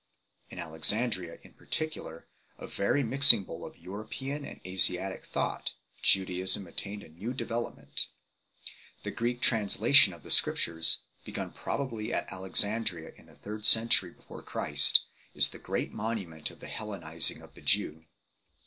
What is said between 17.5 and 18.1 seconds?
the Jew.